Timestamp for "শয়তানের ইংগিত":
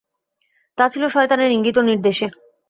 1.07-1.75